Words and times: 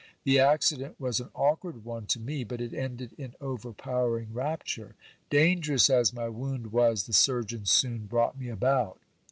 The 0.23 0.39
accident 0.39 0.99
was 0.99 1.19
an 1.19 1.29
awkward 1.35 1.85
one 1.85 2.07
to 2.07 2.19
me, 2.19 2.43
but 2.43 2.59
it 2.59 2.73
ended 2.73 3.13
in 3.19 3.35
overpowering 3.39 4.33
rapture. 4.33 4.95
Dangerous 5.29 5.91
as 5.91 6.11
my 6.11 6.27
wound 6.27 6.71
was, 6.73 7.05
the 7.05 7.13
surgeons 7.13 7.69
soon 7.69 8.07
brought 8.07 8.35
me 8.35 8.49
about. 8.49 8.99